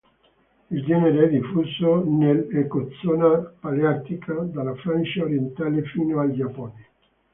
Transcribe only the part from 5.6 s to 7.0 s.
fino al Giappone.